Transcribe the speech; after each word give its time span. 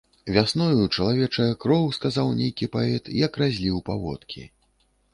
Вясною 0.35 0.85
чалавечая 0.95 1.51
кроў, 1.65 1.85
сказаў 1.99 2.33
нейкі 2.41 2.71
паэт, 2.79 3.15
як 3.25 3.41
разліў 3.45 3.75
паводкі. 3.93 4.53